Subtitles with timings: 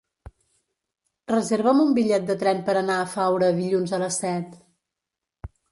[1.33, 4.61] Reserva'm un bitllet de tren per anar a Faura dilluns a les set.